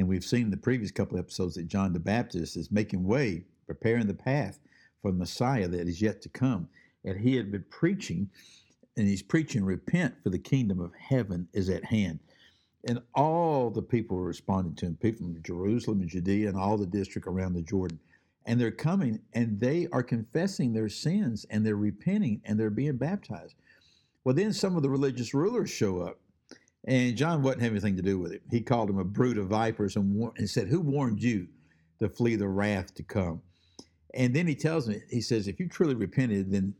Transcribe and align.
And 0.00 0.08
we've 0.08 0.24
seen 0.24 0.44
in 0.44 0.50
the 0.50 0.56
previous 0.56 0.90
couple 0.90 1.18
episodes 1.18 1.56
that 1.56 1.68
John 1.68 1.92
the 1.92 2.00
Baptist 2.00 2.56
is 2.56 2.70
making 2.70 3.04
way, 3.04 3.44
preparing 3.66 4.06
the 4.06 4.14
path 4.14 4.58
for 5.02 5.10
the 5.10 5.18
Messiah 5.18 5.68
that 5.68 5.86
is 5.86 6.00
yet 6.00 6.22
to 6.22 6.30
come. 6.30 6.68
And 7.04 7.20
he 7.20 7.36
had 7.36 7.52
been 7.52 7.66
preaching, 7.68 8.30
and 8.96 9.06
he's 9.06 9.22
preaching, 9.22 9.62
Repent, 9.62 10.14
for 10.22 10.30
the 10.30 10.38
kingdom 10.38 10.80
of 10.80 10.94
heaven 10.94 11.46
is 11.52 11.68
at 11.68 11.84
hand. 11.84 12.18
And 12.88 13.02
all 13.14 13.68
the 13.68 13.82
people 13.82 14.16
were 14.16 14.24
responding 14.24 14.74
to 14.76 14.86
him, 14.86 14.96
people 14.96 15.26
from 15.26 15.42
Jerusalem 15.42 16.00
and 16.00 16.08
Judea 16.08 16.48
and 16.48 16.56
all 16.56 16.78
the 16.78 16.86
district 16.86 17.28
around 17.28 17.52
the 17.52 17.60
Jordan. 17.60 18.00
And 18.46 18.58
they're 18.58 18.70
coming 18.70 19.20
and 19.34 19.60
they 19.60 19.86
are 19.92 20.02
confessing 20.02 20.72
their 20.72 20.88
sins 20.88 21.44
and 21.50 21.64
they're 21.64 21.76
repenting 21.76 22.40
and 22.46 22.58
they're 22.58 22.70
being 22.70 22.96
baptized. 22.96 23.54
Well, 24.24 24.34
then 24.34 24.54
some 24.54 24.76
of 24.76 24.82
the 24.82 24.88
religious 24.88 25.34
rulers 25.34 25.68
show 25.68 26.00
up 26.00 26.20
and 26.86 27.16
John 27.16 27.42
wasn't 27.42 27.62
having 27.62 27.76
anything 27.76 27.96
to 27.96 28.02
do 28.02 28.18
with 28.18 28.32
it. 28.32 28.42
He 28.50 28.60
called 28.60 28.88
him 28.88 28.98
a 28.98 29.04
brood 29.04 29.38
of 29.38 29.48
vipers 29.48 29.96
and, 29.96 30.14
war- 30.14 30.32
and 30.36 30.48
said, 30.48 30.68
Who 30.68 30.80
warned 30.80 31.22
you 31.22 31.46
to 31.98 32.08
flee 32.08 32.36
the 32.36 32.48
wrath 32.48 32.94
to 32.94 33.02
come? 33.02 33.42
And 34.14 34.34
then 34.34 34.46
he 34.46 34.54
tells 34.54 34.88
me, 34.88 35.00
he 35.10 35.20
says, 35.20 35.46
If 35.46 35.60
you 35.60 35.68
truly 35.68 35.94
repented, 35.94 36.50
then 36.50 36.74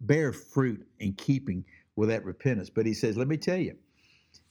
bear 0.00 0.32
fruit 0.32 0.86
in 1.00 1.12
keeping 1.14 1.64
with 1.96 2.08
that 2.08 2.24
repentance. 2.24 2.70
But 2.70 2.86
he 2.86 2.94
says, 2.94 3.16
Let 3.16 3.28
me 3.28 3.36
tell 3.36 3.58
you, 3.58 3.76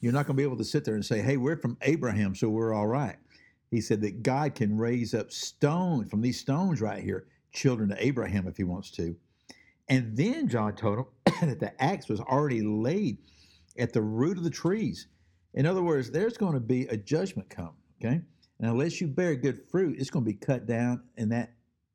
you're 0.00 0.12
not 0.12 0.26
going 0.26 0.36
to 0.36 0.40
be 0.40 0.44
able 0.44 0.58
to 0.58 0.64
sit 0.64 0.84
there 0.84 0.94
and 0.94 1.04
say, 1.04 1.20
Hey, 1.20 1.36
we're 1.36 1.56
from 1.56 1.76
Abraham, 1.82 2.34
so 2.34 2.48
we're 2.48 2.72
all 2.72 2.86
right. 2.86 3.16
He 3.70 3.80
said 3.80 4.00
that 4.02 4.22
God 4.22 4.54
can 4.54 4.76
raise 4.78 5.12
up 5.14 5.32
stone 5.32 6.08
from 6.08 6.20
these 6.20 6.38
stones 6.38 6.80
right 6.80 7.02
here, 7.02 7.26
children 7.52 7.88
to 7.88 8.04
Abraham 8.04 8.46
if 8.46 8.56
he 8.56 8.64
wants 8.64 8.92
to. 8.92 9.16
And 9.88 10.16
then 10.16 10.48
John 10.48 10.74
told 10.76 10.98
him 10.98 11.06
that 11.48 11.60
the 11.60 11.82
axe 11.82 12.08
was 12.08 12.20
already 12.20 12.62
laid 12.62 13.18
at 13.78 13.92
the 13.92 14.02
root 14.02 14.38
of 14.38 14.44
the 14.44 14.50
trees. 14.50 15.08
In 15.54 15.66
other 15.66 15.82
words, 15.82 16.10
there's 16.10 16.36
going 16.36 16.54
to 16.54 16.60
be 16.60 16.86
a 16.86 16.96
judgment 16.96 17.48
come, 17.48 17.74
okay? 18.00 18.20
And 18.58 18.70
unless 18.70 19.00
you 19.00 19.06
bear 19.06 19.34
good 19.34 19.60
fruit, 19.70 19.96
it's 19.98 20.10
going 20.10 20.24
to 20.24 20.30
be 20.30 20.36
cut 20.36 20.66
down 20.66 21.02
and 21.16 21.30
that 21.32 21.52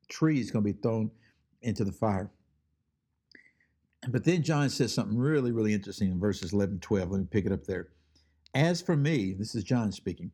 tree 0.08 0.40
is 0.40 0.50
going 0.50 0.64
to 0.64 0.72
be 0.72 0.80
thrown 0.80 1.10
into 1.62 1.84
the 1.84 1.92
fire. 1.92 2.30
But 4.08 4.24
then 4.24 4.42
John 4.42 4.68
says 4.68 4.92
something 4.92 5.16
really, 5.16 5.52
really 5.52 5.72
interesting 5.72 6.10
in 6.10 6.18
verses 6.18 6.52
11 6.52 6.74
and 6.74 6.82
12. 6.82 7.10
Let 7.10 7.20
me 7.20 7.26
pick 7.30 7.46
it 7.46 7.52
up 7.52 7.64
there. 7.64 7.88
As 8.54 8.82
for 8.82 8.96
me, 8.96 9.32
this 9.32 9.54
is 9.54 9.64
John 9.64 9.92
speaking, 9.92 10.32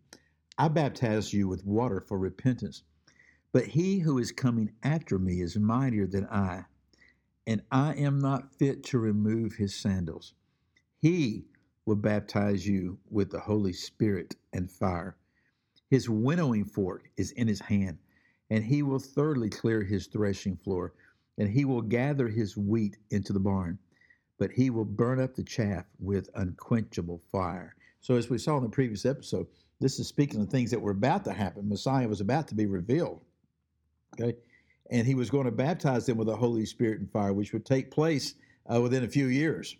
I 0.56 0.68
baptize 0.68 1.32
you 1.32 1.46
with 1.46 1.64
water 1.64 2.00
for 2.00 2.18
repentance. 2.18 2.82
But 3.52 3.66
he 3.66 4.00
who 4.00 4.18
is 4.18 4.32
coming 4.32 4.72
after 4.82 5.18
me 5.18 5.40
is 5.40 5.56
mightier 5.56 6.06
than 6.06 6.26
I, 6.26 6.64
and 7.46 7.62
I 7.70 7.94
am 7.94 8.18
not 8.18 8.54
fit 8.54 8.84
to 8.84 8.98
remove 8.98 9.54
his 9.54 9.74
sandals. 9.74 10.34
He 11.00 11.44
will 11.86 11.96
baptize 11.96 12.66
you 12.66 12.98
with 13.10 13.30
the 13.30 13.40
Holy 13.40 13.72
Spirit 13.72 14.36
and 14.52 14.70
fire. 14.70 15.16
His 15.90 16.08
winnowing 16.08 16.64
fork 16.64 17.10
is 17.16 17.30
in 17.32 17.48
his 17.48 17.60
hand, 17.60 17.98
and 18.50 18.64
he 18.64 18.82
will 18.82 18.98
thoroughly 18.98 19.48
clear 19.48 19.82
his 19.82 20.06
threshing 20.06 20.56
floor, 20.56 20.92
and 21.38 21.48
he 21.48 21.64
will 21.64 21.82
gather 21.82 22.28
his 22.28 22.56
wheat 22.56 22.98
into 23.10 23.32
the 23.32 23.40
barn, 23.40 23.78
but 24.38 24.50
he 24.50 24.70
will 24.70 24.84
burn 24.84 25.20
up 25.20 25.34
the 25.34 25.44
chaff 25.44 25.86
with 25.98 26.28
unquenchable 26.34 27.22
fire. 27.30 27.74
So, 28.00 28.16
as 28.16 28.28
we 28.28 28.38
saw 28.38 28.56
in 28.56 28.64
the 28.64 28.68
previous 28.68 29.06
episode, 29.06 29.46
this 29.80 29.98
is 29.98 30.08
speaking 30.08 30.40
of 30.40 30.48
things 30.48 30.70
that 30.72 30.80
were 30.80 30.90
about 30.90 31.24
to 31.24 31.32
happen. 31.32 31.68
Messiah 31.68 32.08
was 32.08 32.20
about 32.20 32.48
to 32.48 32.54
be 32.54 32.66
revealed. 32.66 33.22
Okay. 34.20 34.36
And 34.90 35.06
he 35.06 35.14
was 35.14 35.30
going 35.30 35.44
to 35.44 35.52
baptize 35.52 36.06
them 36.06 36.16
with 36.18 36.26
the 36.26 36.36
Holy 36.36 36.66
Spirit 36.66 36.98
and 36.98 37.10
fire, 37.10 37.32
which 37.32 37.52
would 37.52 37.64
take 37.64 37.90
place 37.90 38.34
uh, 38.72 38.80
within 38.80 39.04
a 39.04 39.08
few 39.08 39.26
years. 39.26 39.76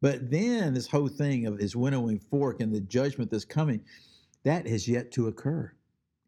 But 0.00 0.30
then 0.30 0.74
this 0.74 0.86
whole 0.86 1.08
thing 1.08 1.46
of 1.46 1.58
his 1.58 1.76
winnowing 1.76 2.18
fork 2.18 2.60
and 2.60 2.74
the 2.74 2.80
judgment 2.80 3.30
that's 3.30 3.44
coming, 3.44 3.80
that 4.42 4.66
has 4.66 4.86
yet 4.86 5.12
to 5.12 5.28
occur. 5.28 5.72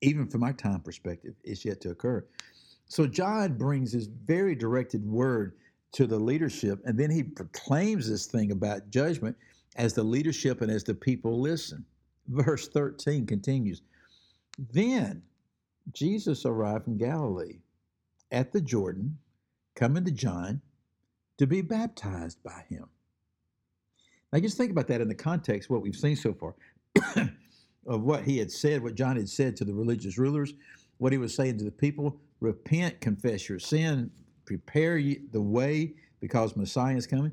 Even 0.00 0.26
from 0.26 0.40
my 0.40 0.52
time 0.52 0.80
perspective, 0.80 1.34
it's 1.44 1.64
yet 1.64 1.80
to 1.82 1.90
occur. 1.90 2.24
So 2.88 3.06
John 3.06 3.58
brings 3.58 3.92
this 3.92 4.06
very 4.06 4.54
directed 4.54 5.04
word 5.04 5.54
to 5.92 6.06
the 6.06 6.18
leadership, 6.18 6.80
and 6.84 6.98
then 6.98 7.10
he 7.10 7.22
proclaims 7.22 8.08
this 8.08 8.26
thing 8.26 8.52
about 8.52 8.90
judgment 8.90 9.36
as 9.76 9.94
the 9.94 10.02
leadership 10.02 10.60
and 10.60 10.70
as 10.70 10.84
the 10.84 10.94
people 10.94 11.40
listen. 11.40 11.84
Verse 12.28 12.68
13 12.68 13.26
continues 13.26 13.82
Then 14.72 15.22
Jesus 15.92 16.44
arrived 16.44 16.84
from 16.84 16.98
Galilee 16.98 17.60
at 18.30 18.52
the 18.52 18.60
Jordan, 18.60 19.18
coming 19.74 20.04
to 20.04 20.10
John 20.10 20.60
to 21.38 21.46
be 21.46 21.60
baptized 21.62 22.42
by 22.42 22.64
him. 22.68 22.88
Now, 24.32 24.40
just 24.40 24.56
think 24.56 24.70
about 24.70 24.88
that 24.88 25.00
in 25.00 25.08
the 25.08 25.14
context 25.14 25.68
of 25.68 25.74
what 25.74 25.82
we've 25.82 25.96
seen 25.96 26.16
so 26.16 26.34
far 26.34 26.54
of 27.86 28.02
what 28.02 28.22
he 28.24 28.38
had 28.38 28.50
said, 28.50 28.82
what 28.82 28.94
John 28.94 29.16
had 29.16 29.28
said 29.28 29.56
to 29.56 29.64
the 29.64 29.74
religious 29.74 30.18
rulers, 30.18 30.52
what 30.98 31.12
he 31.12 31.18
was 31.18 31.34
saying 31.34 31.58
to 31.58 31.64
the 31.64 31.70
people 31.70 32.18
repent, 32.40 33.00
confess 33.00 33.48
your 33.48 33.58
sin, 33.58 34.10
prepare 34.44 35.00
the 35.32 35.40
way 35.40 35.94
because 36.20 36.56
Messiah 36.56 36.96
is 36.96 37.06
coming. 37.06 37.32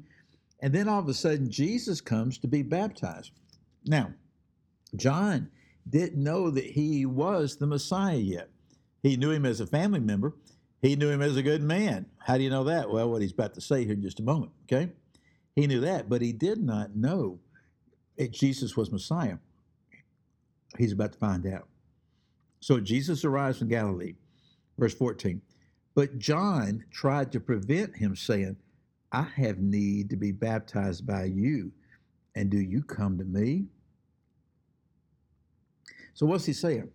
And 0.61 0.73
then 0.73 0.87
all 0.87 0.99
of 0.99 1.09
a 1.09 1.13
sudden, 1.13 1.49
Jesus 1.49 1.99
comes 1.99 2.37
to 2.39 2.47
be 2.47 2.61
baptized. 2.61 3.31
Now, 3.85 4.13
John 4.95 5.49
didn't 5.89 6.21
know 6.21 6.49
that 6.49 6.63
he 6.63 7.05
was 7.05 7.57
the 7.57 7.67
Messiah 7.67 8.15
yet. 8.15 8.49
He 9.01 9.17
knew 9.17 9.31
him 9.31 9.45
as 9.45 9.59
a 9.59 9.67
family 9.67 9.99
member, 9.99 10.33
he 10.81 10.95
knew 10.95 11.09
him 11.09 11.21
as 11.21 11.37
a 11.37 11.43
good 11.43 11.61
man. 11.61 12.05
How 12.17 12.37
do 12.37 12.43
you 12.43 12.49
know 12.49 12.65
that? 12.65 12.89
Well, 12.89 13.09
what 13.09 13.21
he's 13.21 13.31
about 13.31 13.53
to 13.55 13.61
say 13.61 13.83
here 13.83 13.93
in 13.93 14.01
just 14.01 14.19
a 14.19 14.23
moment, 14.23 14.51
okay? 14.65 14.91
He 15.55 15.67
knew 15.67 15.81
that, 15.81 16.09
but 16.09 16.21
he 16.21 16.33
did 16.33 16.61
not 16.61 16.95
know 16.95 17.39
that 18.17 18.31
Jesus 18.31 18.75
was 18.75 18.91
Messiah. 18.91 19.37
He's 20.77 20.93
about 20.93 21.13
to 21.13 21.19
find 21.19 21.45
out. 21.45 21.67
So 22.59 22.79
Jesus 22.79 23.25
arrives 23.25 23.59
from 23.59 23.69
Galilee, 23.69 24.15
verse 24.77 24.93
14. 24.93 25.41
But 25.95 26.17
John 26.17 26.85
tried 26.91 27.31
to 27.33 27.39
prevent 27.39 27.95
him, 27.95 28.15
saying, 28.15 28.57
I 29.11 29.27
have 29.35 29.59
need 29.59 30.09
to 30.09 30.15
be 30.15 30.31
baptized 30.31 31.05
by 31.05 31.25
you, 31.25 31.71
and 32.35 32.49
do 32.49 32.59
you 32.59 32.81
come 32.83 33.17
to 33.19 33.23
me? 33.23 33.65
So 36.15 36.25
what's 36.25 36.45
he 36.45 36.53
saying? 36.53 36.89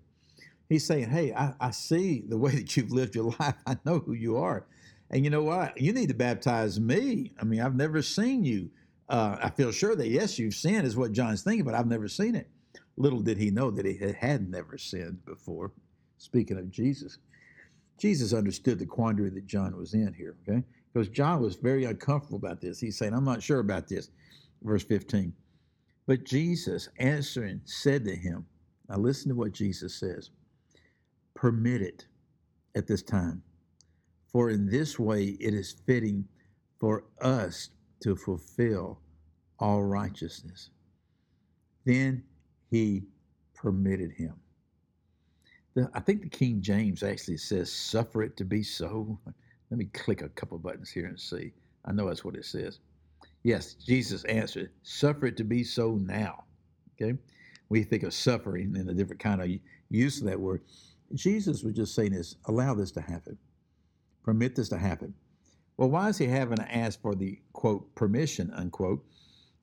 He's 0.69 0.85
saying, 0.85 1.11
Hey, 1.11 1.33
I, 1.33 1.55
I 1.61 1.71
see 1.71 2.25
the 2.29 2.39
way 2.39 2.53
that 2.57 2.77
you've 2.77 2.91
lived 2.91 3.15
your 3.15 3.33
life. 3.39 3.55
I 3.67 3.77
know 3.85 4.01
who 4.01 4.15
you 4.15 4.37
are. 4.39 4.67
And 5.11 5.25
you 5.25 5.31
know 5.31 5.43
what? 5.43 5.81
You 5.81 5.93
need 5.93 6.09
to 6.09 6.15
baptize 6.15 6.79
me. 6.79 7.33
I 7.41 7.45
mean, 7.45 7.61
I've 7.61 7.77
never 7.77 8.03
seen 8.03 8.45
you. 8.45 8.71
Uh, 9.09 9.39
I 9.43 9.51
feel 9.51 9.73
sure 9.73 9.97
that, 9.97 10.09
yes, 10.09 10.39
you've 10.39 10.55
sinned, 10.55 10.87
is 10.87 10.97
what 10.97 11.13
John's 11.13 11.43
thinking, 11.43 11.65
but 11.65 11.75
I've 11.75 11.87
never 11.87 12.09
seen 12.09 12.35
it. 12.35 12.49
Little 12.97 13.21
did 13.21 13.39
he 13.39 13.51
know 13.51 13.71
that 13.71 13.87
he 13.87 13.97
had 14.21 14.51
never 14.51 14.77
sinned 14.77 15.25
before. 15.25 15.73
Speaking 16.19 16.59
of 16.59 16.71
Jesus, 16.71 17.19
Jesus 17.97 18.35
understood 18.35 18.79
the 18.79 18.87
quandary 18.87 19.31
that 19.31 19.47
John 19.47 19.77
was 19.77 19.95
in 19.95 20.13
here, 20.13 20.37
okay? 20.47 20.63
Because 20.93 21.09
John 21.09 21.41
was 21.41 21.57
very 21.57 21.85
uncomfortable 21.85 22.39
about 22.39 22.61
this. 22.61 22.81
He's 22.81 22.99
saying, 22.99 23.15
I'm 23.15 23.25
not 23.25 23.43
sure 23.43 23.61
about 23.61 23.89
this. 23.89 24.11
Verse 24.63 24.85
15. 24.85 25.33
But 26.07 26.25
Jesus 26.25 26.89
answering 26.99 27.61
said 27.65 28.05
to 28.05 28.15
him, 28.15 28.47
Now 28.89 28.97
listen 28.97 29.29
to 29.31 29.35
what 29.37 29.53
Jesus 29.53 29.95
says 29.95 30.31
Permit 31.35 31.83
it 31.83 32.07
at 32.75 32.87
this 32.87 33.03
time 33.03 33.43
for 34.29 34.51
in 34.51 34.69
this 34.69 34.99
way 34.99 35.37
it 35.41 35.55
is 35.55 35.77
fitting 35.87 36.27
for 36.79 37.05
us 37.21 37.71
to 38.01 38.15
fulfill 38.15 39.01
all 39.59 39.83
righteousness. 39.83 40.71
Then 41.85 42.23
he 42.71 43.03
permitted 43.55 44.13
him. 44.13 44.35
The, 45.75 45.91
I 45.95 46.01
think 46.01 46.23
the 46.23 46.29
King 46.29 46.61
James 46.61 47.03
actually 47.03 47.39
says, 47.39 47.73
suffer 47.73 48.23
it 48.23 48.37
to 48.37 48.45
be 48.45 48.63
so. 48.63 49.19
Let 49.71 49.79
me 49.79 49.87
click 49.87 50.23
a 50.23 50.29
couple 50.31 50.59
buttons 50.59 50.91
here 50.91 51.07
and 51.07 51.19
see. 51.19 51.53
I 51.85 51.93
know 51.93 52.07
that's 52.07 52.25
what 52.25 52.37
it 52.37 52.45
says. 52.45 52.79
Yes, 53.43 53.75
Jesus 53.75 54.25
answered, 54.25 54.71
suffer 54.83 55.27
it 55.27 55.37
to 55.39 55.45
be 55.45 55.65
so 55.65 55.95
now. 55.95 56.45
Okay? 57.01 57.19
We 57.69 57.83
think 57.83 58.03
of 58.03 58.15
suffering 58.15 58.77
in 58.77 58.89
a 58.89 58.95
different 58.95 59.21
kind 59.21 59.43
of 59.43 59.49
use 59.91 60.21
of 60.21 60.27
that 60.27 60.39
word. 60.39 60.63
Jesus 61.15 61.63
was 61.63 61.75
just 61.75 61.95
saying 61.95 62.13
this, 62.13 62.37
allow 62.47 62.75
this 62.75 62.91
to 62.93 63.01
happen 63.01 63.39
permit 64.23 64.55
this 64.55 64.69
to 64.71 64.79
happen. 64.79 65.15
Well, 65.77 65.91
why 65.91 66.09
is 66.09 66.19
he 66.19 66.27
having 66.27 66.57
to 66.57 66.75
ask 66.77 67.01
for 67.01 67.15
the 67.15 67.39
quote 67.53 67.95
permission 67.95 68.53
unquote 68.55 69.05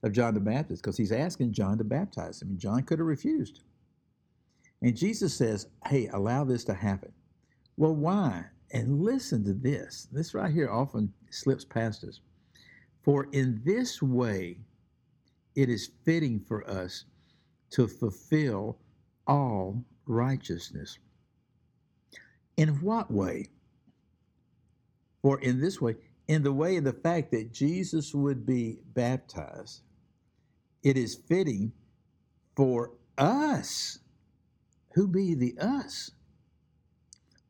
of 0.04 0.14
John 0.14 0.34
the 0.34 0.40
Baptist? 0.40 0.82
Because 0.82 0.98
he's 0.98 1.12
asking 1.12 1.54
John 1.54 1.78
to 1.78 1.84
baptize 1.84 2.42
him, 2.42 2.58
John 2.58 2.84
could 2.84 3.00
have 3.00 3.08
refused. 3.08 3.62
And 4.82 4.96
Jesus 4.96 5.34
says, 5.34 5.68
Hey, 5.88 6.08
allow 6.08 6.44
this 6.44 6.64
to 6.66 6.74
happen. 6.74 7.12
Well, 7.78 7.96
why? 7.96 8.46
And 8.72 9.02
listen 9.02 9.44
to 9.46 9.54
this. 9.54 10.08
This 10.12 10.34
right 10.34 10.52
here 10.52 10.70
often 10.70 11.14
slips 11.30 11.66
past 11.66 12.04
us. 12.04 12.22
For 13.04 13.28
in 13.32 13.62
this 13.66 14.02
way, 14.02 14.58
it 15.56 15.70
is 15.70 15.92
fitting 16.04 16.40
for 16.40 16.68
us 16.70 17.06
to 17.72 17.88
fulfill 17.88 18.78
all 19.28 19.84
righteousness. 20.06 20.98
In 22.58 22.70
what 22.82 23.12
way? 23.12 23.50
For 25.26 25.40
in 25.40 25.60
this 25.60 25.82
way, 25.82 25.96
in 26.28 26.44
the 26.44 26.54
way 26.54 26.78
of 26.78 26.84
the 26.84 26.94
fact 26.94 27.32
that 27.32 27.52
Jesus 27.52 28.14
would 28.14 28.46
be 28.46 28.78
baptized, 28.94 29.82
it 30.84 30.98
is 30.98 31.16
fitting 31.16 31.72
for 32.56 32.92
us. 33.18 33.98
Who 34.94 35.08
be 35.08 35.34
the 35.34 35.56
us? 35.58 36.12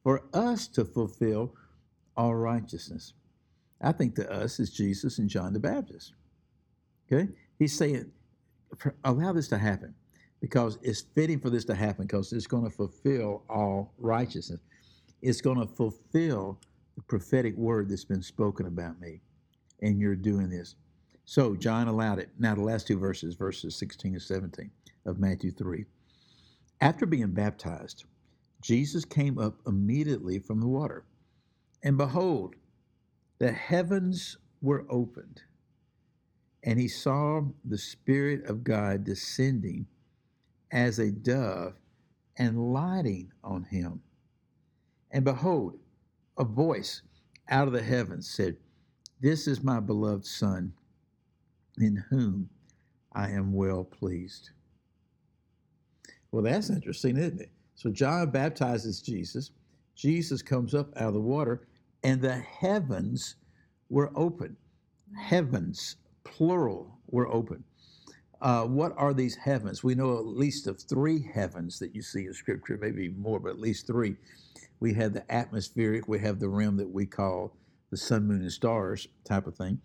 For 0.04 0.24
us 0.34 0.70
to 0.70 0.86
fulfill 0.86 1.54
all 2.16 2.34
righteousness. 2.34 3.12
I 3.82 3.92
think 3.92 4.16
the 4.16 4.32
us 4.32 4.58
is 4.62 4.70
Jesus 4.70 5.20
and 5.20 5.30
John 5.30 5.52
the 5.52 5.60
Baptist. 5.60 6.14
Okay? 7.12 7.28
He's 7.60 7.78
saying, 7.78 8.10
allow 9.04 9.34
this 9.34 9.50
to 9.50 9.58
happen 9.58 9.94
because 10.40 10.80
it's 10.82 11.02
fitting 11.02 11.42
for 11.42 11.50
this 11.50 11.66
to 11.66 11.76
happen 11.76 12.06
because 12.06 12.32
it's 12.32 12.48
going 12.48 12.64
to 12.64 12.70
fulfill 12.70 13.44
all 13.50 13.92
righteousness. 13.98 14.62
It's 15.22 15.42
going 15.42 15.60
to 15.60 15.68
fulfill 15.68 16.58
the 16.96 17.02
prophetic 17.04 17.56
word 17.58 17.90
that's 17.90 18.06
been 18.06 18.22
spoken 18.22 18.66
about 18.68 19.00
me. 19.00 19.22
And 19.82 20.00
you're 20.00 20.16
doing 20.16 20.50
this. 20.50 20.76
So 21.26 21.56
John 21.56 21.88
allowed 21.88 22.20
it. 22.20 22.30
Now, 22.40 22.56
the 22.56 22.62
last 22.62 22.88
two 22.88 23.00
verses, 23.00 23.36
verses 23.36 23.76
16 23.76 24.14
and 24.14 24.22
17 24.22 24.72
of 25.06 25.20
Matthew 25.20 25.52
3. 25.52 25.86
After 26.82 27.06
being 27.06 27.32
baptized, 27.32 28.06
Jesus 28.62 29.06
came 29.06 29.38
up 29.40 29.56
immediately 29.68 30.40
from 30.40 30.60
the 30.60 30.68
water. 30.68 31.06
And 31.84 31.98
behold, 31.98 32.56
the 33.40 33.52
heavens 33.52 34.38
were 34.62 34.86
opened, 34.90 35.42
and 36.64 36.80
he 36.80 36.88
saw 36.88 37.42
the 37.64 37.78
Spirit 37.78 38.46
of 38.46 38.64
God 38.64 39.04
descending 39.04 39.86
as 40.72 41.00
a 41.00 41.12
dove 41.12 41.76
and 42.38 42.74
lighting 42.74 43.32
on 43.44 43.64
him. 43.64 44.02
And 45.12 45.24
behold, 45.24 45.78
a 46.38 46.44
voice 46.44 47.02
out 47.50 47.68
of 47.68 47.74
the 47.74 47.84
heavens 47.84 48.30
said, 48.30 48.58
This 49.22 49.48
is 49.48 49.64
my 49.64 49.80
beloved 49.80 50.26
Son, 50.26 50.74
in 51.78 52.04
whom 52.10 52.50
I 53.14 53.30
am 53.30 53.54
well 53.54 53.84
pleased. 53.84 54.52
Well, 56.32 56.44
that's 56.44 56.70
interesting, 56.70 57.18
isn't 57.18 57.42
it? 57.42 57.52
So 57.76 57.90
John 57.90 58.32
baptizes 58.32 59.02
Jesus. 59.02 59.52
Jesus 59.96 60.42
comes 60.42 60.74
up 60.74 60.90
out 60.98 61.10
of 61.10 61.14
the 61.14 61.22
water, 61.22 61.68
and 62.04 62.22
the 62.22 62.36
heavens 62.36 63.36
were 63.90 64.12
open. 64.16 64.58
Heavens, 65.18 65.96
plural, 66.24 67.00
were 67.08 67.32
open. 67.32 67.64
Uh, 68.42 68.66
what 68.66 68.94
are 68.98 69.14
these 69.14 69.36
heavens? 69.36 69.84
We 69.84 69.96
know 69.96 70.18
at 70.18 70.26
least 70.26 70.68
of 70.68 70.82
three 70.82 71.24
heavens 71.34 71.80
that 71.80 71.96
you 71.96 72.02
see 72.02 72.26
in 72.26 72.34
Scripture, 72.34 72.78
maybe 72.82 73.10
more, 73.10 73.40
but 73.40 73.50
at 73.52 73.60
least 73.60 73.88
three. 73.88 74.16
We 74.80 74.94
have 74.96 75.14
the 75.14 75.32
atmospheric, 75.34 76.08
we 76.08 76.20
have 76.20 76.40
the 76.40 76.50
realm 76.50 76.78
that 76.78 76.90
we 76.92 77.06
call 77.06 77.56
the 77.92 77.98
sun, 77.98 78.28
moon, 78.28 78.42
and 78.42 78.52
stars 78.52 79.08
type 79.24 79.48
of 79.48 79.56
thing. 79.56 79.80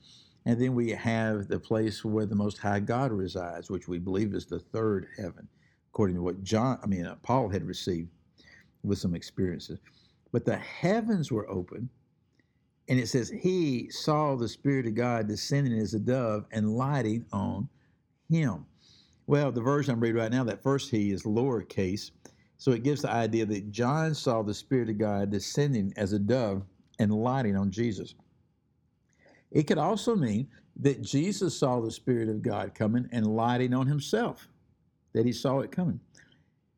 And 0.46 0.60
then 0.60 0.74
we 0.74 0.90
have 0.90 1.48
the 1.48 1.60
place 1.60 2.04
where 2.04 2.26
the 2.26 2.34
Most 2.34 2.58
High 2.58 2.80
God 2.80 3.12
resides, 3.12 3.70
which 3.70 3.88
we 3.88 3.98
believe 3.98 4.34
is 4.34 4.46
the 4.46 4.58
third 4.58 5.06
heaven, 5.16 5.48
according 5.92 6.16
to 6.16 6.22
what 6.22 6.42
John, 6.42 6.78
I 6.82 6.86
mean, 6.86 7.06
uh, 7.06 7.16
Paul 7.22 7.48
had 7.48 7.64
received 7.64 8.08
with 8.82 8.98
some 8.98 9.14
experiences. 9.14 9.78
But 10.32 10.44
the 10.44 10.56
heavens 10.56 11.30
were 11.30 11.48
open, 11.50 11.88
and 12.88 12.98
it 12.98 13.08
says, 13.08 13.30
He 13.30 13.90
saw 13.90 14.36
the 14.36 14.48
Spirit 14.48 14.86
of 14.86 14.94
God 14.94 15.28
descending 15.28 15.78
as 15.78 15.94
a 15.94 16.00
dove 16.00 16.46
and 16.52 16.76
lighting 16.76 17.26
on 17.32 17.68
him. 18.30 18.66
Well, 19.26 19.52
the 19.52 19.60
version 19.60 19.94
I'm 19.94 20.00
reading 20.00 20.20
right 20.20 20.32
now, 20.32 20.44
that 20.44 20.62
first 20.62 20.90
he 20.90 21.10
is 21.10 21.24
lowercase. 21.24 22.10
So 22.56 22.72
it 22.72 22.82
gives 22.82 23.02
the 23.02 23.10
idea 23.10 23.46
that 23.46 23.70
John 23.70 24.14
saw 24.14 24.42
the 24.42 24.54
Spirit 24.54 24.90
of 24.90 24.98
God 24.98 25.30
descending 25.30 25.92
as 25.96 26.12
a 26.12 26.18
dove 26.18 26.64
and 26.98 27.12
lighting 27.12 27.56
on 27.56 27.70
Jesus. 27.70 28.14
It 29.50 29.64
could 29.64 29.78
also 29.78 30.14
mean 30.14 30.48
that 30.76 31.02
Jesus 31.02 31.58
saw 31.58 31.80
the 31.80 31.90
Spirit 31.90 32.28
of 32.28 32.42
God 32.42 32.74
coming 32.74 33.08
and 33.12 33.26
lighting 33.26 33.74
on 33.74 33.86
himself, 33.86 34.48
that 35.14 35.26
he 35.26 35.32
saw 35.32 35.60
it 35.60 35.72
coming. 35.72 36.00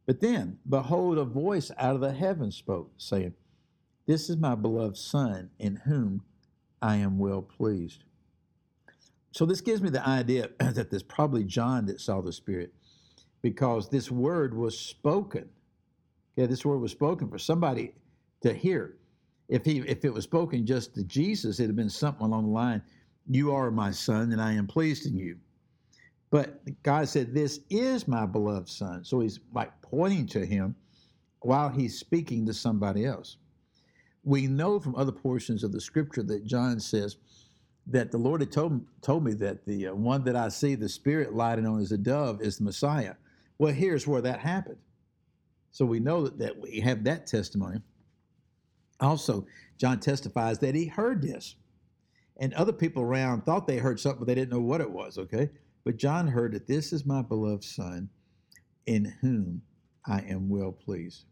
But 0.06 0.20
then, 0.20 0.58
behold, 0.68 1.18
a 1.18 1.24
voice 1.24 1.70
out 1.78 1.94
of 1.94 2.00
the 2.00 2.12
heavens 2.12 2.56
spoke, 2.56 2.92
saying, 2.98 3.34
This 4.06 4.30
is 4.30 4.36
my 4.36 4.54
beloved 4.54 4.96
Son, 4.96 5.50
in 5.58 5.76
whom 5.76 6.22
I 6.80 6.96
am 6.96 7.18
well 7.18 7.42
pleased. 7.42 8.04
So 9.32 9.46
this 9.46 9.60
gives 9.60 9.82
me 9.82 9.90
the 9.90 10.06
idea 10.06 10.50
that 10.58 10.90
there's 10.90 11.02
probably 11.02 11.44
John 11.44 11.86
that 11.86 12.00
saw 12.00 12.20
the 12.20 12.32
Spirit 12.32 12.72
because 13.40 13.88
this 13.88 14.10
word 14.10 14.56
was 14.56 14.78
spoken. 14.78 15.48
Okay, 16.38 16.46
this 16.46 16.64
word 16.64 16.78
was 16.78 16.92
spoken 16.92 17.28
for 17.28 17.38
somebody 17.38 17.94
to 18.42 18.54
hear. 18.54 18.96
If 19.48 19.64
he 19.64 19.80
if 19.80 20.04
it 20.04 20.12
was 20.12 20.24
spoken 20.24 20.64
just 20.64 20.94
to 20.94 21.04
Jesus, 21.04 21.58
it'd 21.58 21.70
have 21.70 21.76
been 21.76 21.90
something 21.90 22.24
along 22.24 22.44
the 22.44 22.52
line, 22.52 22.82
You 23.28 23.52
are 23.52 23.70
my 23.70 23.90
son, 23.90 24.32
and 24.32 24.40
I 24.40 24.52
am 24.52 24.66
pleased 24.66 25.06
in 25.06 25.16
you. 25.16 25.36
But 26.30 26.62
God 26.82 27.08
said, 27.08 27.34
This 27.34 27.60
is 27.68 28.08
my 28.08 28.24
beloved 28.24 28.68
son. 28.68 29.04
So 29.04 29.20
he's 29.20 29.40
like 29.52 29.72
pointing 29.82 30.26
to 30.28 30.46
him 30.46 30.74
while 31.40 31.68
he's 31.68 31.98
speaking 31.98 32.46
to 32.46 32.54
somebody 32.54 33.04
else. 33.04 33.36
We 34.24 34.46
know 34.46 34.78
from 34.78 34.94
other 34.94 35.12
portions 35.12 35.64
of 35.64 35.72
the 35.72 35.80
scripture 35.80 36.22
that 36.22 36.44
John 36.46 36.80
says, 36.80 37.16
that 37.86 38.10
the 38.10 38.18
Lord 38.18 38.40
had 38.40 38.52
told, 38.52 38.84
told 39.00 39.24
me 39.24 39.32
that 39.34 39.66
the 39.66 39.88
uh, 39.88 39.94
one 39.94 40.24
that 40.24 40.36
I 40.36 40.48
see, 40.48 40.74
the 40.74 40.88
Spirit 40.88 41.34
lighting 41.34 41.66
on 41.66 41.80
as 41.80 41.92
a 41.92 41.98
dove, 41.98 42.40
is 42.40 42.58
the 42.58 42.64
Messiah. 42.64 43.14
Well, 43.58 43.72
here's 43.72 44.06
where 44.06 44.22
that 44.22 44.40
happened. 44.40 44.78
So 45.72 45.84
we 45.84 46.00
know 46.00 46.24
that, 46.24 46.38
that 46.38 46.58
we 46.58 46.80
have 46.80 47.04
that 47.04 47.26
testimony. 47.26 47.80
Also, 49.00 49.46
John 49.78 49.98
testifies 49.98 50.58
that 50.60 50.74
he 50.74 50.86
heard 50.86 51.22
this. 51.22 51.56
And 52.38 52.54
other 52.54 52.72
people 52.72 53.02
around 53.02 53.42
thought 53.42 53.66
they 53.66 53.78
heard 53.78 53.98
something, 53.98 54.20
but 54.20 54.28
they 54.28 54.34
didn't 54.34 54.52
know 54.52 54.60
what 54.60 54.80
it 54.80 54.90
was, 54.90 55.18
okay? 55.18 55.50
But 55.84 55.96
John 55.96 56.28
heard 56.28 56.52
that 56.52 56.66
this 56.66 56.92
is 56.92 57.04
my 57.04 57.22
beloved 57.22 57.64
Son, 57.64 58.08
in 58.86 59.04
whom 59.20 59.62
I 60.06 60.20
am 60.20 60.48
well 60.48 60.72
pleased. 60.72 61.24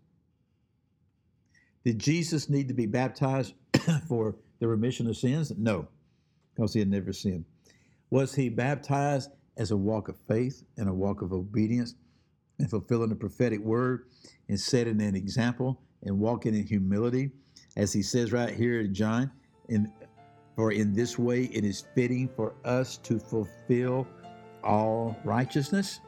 Did 1.84 1.98
Jesus 1.98 2.50
need 2.50 2.68
to 2.68 2.74
be 2.74 2.86
baptized 2.86 3.54
for 4.08 4.36
the 4.58 4.68
remission 4.68 5.06
of 5.06 5.16
sins? 5.16 5.52
No 5.56 5.88
because 6.60 6.74
he 6.74 6.80
had 6.80 6.90
never 6.90 7.10
sinned. 7.10 7.46
Was 8.10 8.34
he 8.34 8.50
baptized 8.50 9.30
as 9.56 9.70
a 9.70 9.76
walk 9.76 10.08
of 10.08 10.16
faith 10.28 10.62
and 10.76 10.90
a 10.90 10.92
walk 10.92 11.22
of 11.22 11.32
obedience 11.32 11.94
and 12.58 12.68
fulfilling 12.68 13.08
the 13.08 13.16
prophetic 13.16 13.60
word 13.60 14.04
and 14.50 14.60
setting 14.60 15.00
an 15.00 15.16
example 15.16 15.80
and 16.02 16.18
walking 16.18 16.54
in 16.54 16.66
humility? 16.66 17.30
As 17.78 17.94
he 17.94 18.02
says 18.02 18.30
right 18.30 18.54
here 18.54 18.80
in 18.80 18.92
John, 18.92 19.30
in, 19.70 19.90
for 20.54 20.72
in 20.72 20.92
this 20.92 21.18
way 21.18 21.44
it 21.44 21.64
is 21.64 21.86
fitting 21.94 22.28
for 22.28 22.52
us 22.66 22.98
to 22.98 23.18
fulfill 23.18 24.06
all 24.62 25.16
righteousness. 25.24 26.00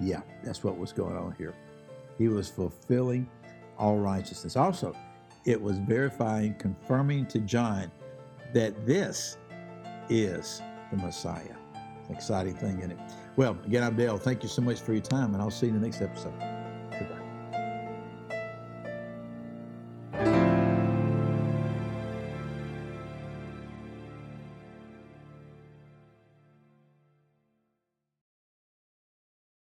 Yeah, 0.00 0.20
that's 0.44 0.62
what 0.62 0.78
was 0.78 0.92
going 0.92 1.16
on 1.16 1.34
here. 1.36 1.54
He 2.16 2.28
was 2.28 2.48
fulfilling 2.48 3.28
all 3.76 3.98
righteousness. 3.98 4.56
Also, 4.56 4.94
it 5.44 5.60
was 5.60 5.78
verifying, 5.78 6.54
confirming 6.54 7.26
to 7.26 7.40
John 7.40 7.90
that 8.52 8.86
this 8.86 9.36
is 10.10 10.60
the 10.90 10.96
Messiah. 10.98 11.54
Exciting 12.10 12.54
thing 12.54 12.80
in 12.80 12.90
it. 12.90 12.98
Well, 13.36 13.56
again, 13.64 13.84
I'm 13.84 13.96
Dale. 13.96 14.18
Thank 14.18 14.42
you 14.42 14.48
so 14.48 14.60
much 14.60 14.80
for 14.80 14.92
your 14.92 15.02
time, 15.02 15.32
and 15.32 15.42
I'll 15.42 15.50
see 15.50 15.66
you 15.66 15.74
in 15.74 15.80
the 15.80 15.86
next 15.86 16.02
episode. 16.02 16.59